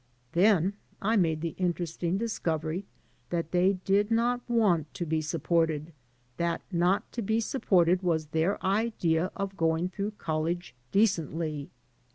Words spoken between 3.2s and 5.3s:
that they did not want to be